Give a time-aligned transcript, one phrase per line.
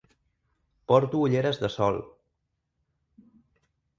[0.91, 1.99] Porto ulleres de sol.